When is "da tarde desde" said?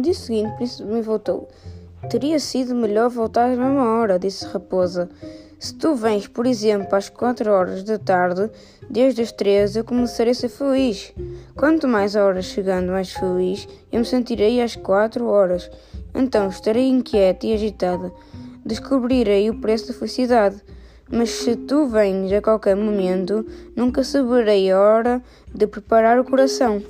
7.84-9.20